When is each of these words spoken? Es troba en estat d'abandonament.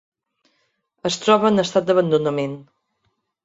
Es 1.11 1.19
troba 1.25 1.49
en 1.51 1.65
estat 1.67 1.89
d'abandonament. 1.91 2.61